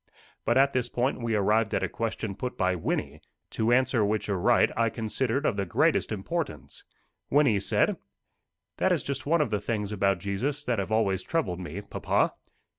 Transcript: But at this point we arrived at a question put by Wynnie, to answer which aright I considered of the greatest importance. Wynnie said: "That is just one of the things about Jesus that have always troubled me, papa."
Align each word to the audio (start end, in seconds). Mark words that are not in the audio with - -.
But 0.45 0.57
at 0.57 0.71
this 0.71 0.89
point 0.89 1.21
we 1.21 1.35
arrived 1.35 1.75
at 1.75 1.83
a 1.83 1.87
question 1.87 2.33
put 2.33 2.57
by 2.57 2.73
Wynnie, 2.75 3.21
to 3.51 3.71
answer 3.71 4.03
which 4.03 4.27
aright 4.31 4.71
I 4.75 4.89
considered 4.89 5.45
of 5.45 5.57
the 5.57 5.65
greatest 5.67 6.11
importance. 6.11 6.83
Wynnie 7.29 7.59
said: 7.61 7.97
"That 8.77 8.91
is 8.91 9.03
just 9.03 9.27
one 9.27 9.41
of 9.41 9.51
the 9.51 9.61
things 9.61 9.91
about 9.91 10.17
Jesus 10.17 10.63
that 10.63 10.79
have 10.79 10.91
always 10.91 11.21
troubled 11.21 11.59
me, 11.59 11.79
papa." 11.81 12.33